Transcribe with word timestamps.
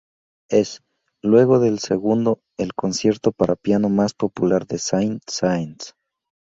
Es, 0.49 0.81
luego 1.21 1.59
del 1.59 1.77
segundo, 1.77 2.39
el 2.57 2.73
concierto 2.73 3.31
para 3.31 3.55
piano 3.55 3.87
más 3.87 4.15
popular 4.15 4.65
de 4.65 4.79
Saint-Saëns. 4.79 5.93